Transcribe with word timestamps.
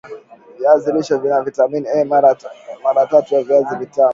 viazi 0.57 0.91
lishe 0.91 1.15
vina 1.17 1.41
vitamin 1.41 1.87
A 1.87 2.05
mara 2.85 3.05
tatu 3.09 3.35
ya 3.35 3.43
viazi 3.43 3.75
vitamu 3.75 4.09